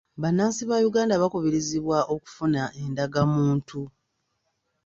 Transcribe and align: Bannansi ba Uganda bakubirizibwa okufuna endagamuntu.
Bannansi 0.21 0.61
ba 0.69 0.77
Uganda 0.89 1.21
bakubirizibwa 1.21 1.97
okufuna 2.13 2.61
endagamuntu. 2.83 3.81